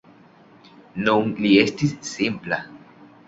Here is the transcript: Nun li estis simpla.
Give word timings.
Nun 1.09 1.29
li 1.45 1.51
estis 1.65 1.93
simpla. 2.13 2.61